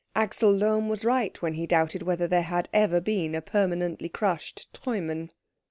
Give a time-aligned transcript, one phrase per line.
[0.15, 4.73] Axel Lohm was right when he doubted whether there had ever been a permanently crushed
[4.73, 5.29] Treumann.